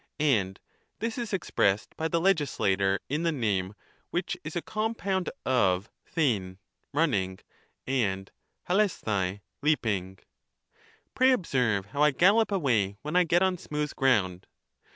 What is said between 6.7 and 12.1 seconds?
(running), and dXXeaOai (leaping). Pray observe how I